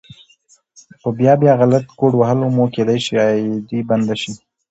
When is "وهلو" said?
2.17-2.47